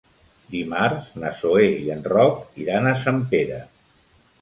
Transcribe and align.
Dimarts 0.53 1.11
na 1.25 1.33
Zoè 1.43 1.69
i 1.83 1.93
en 1.99 2.03
Roc 2.17 2.43
iran 2.67 2.93
a 2.93 2.99
Sempere. 3.07 3.65